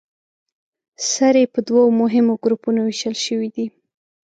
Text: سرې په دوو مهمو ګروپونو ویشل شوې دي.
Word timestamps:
سرې 1.11 1.43
په 1.53 1.59
دوو 1.67 1.83
مهمو 2.01 2.33
ګروپونو 2.43 2.79
ویشل 2.83 3.15
شوې 3.25 3.49
دي. 3.55 3.65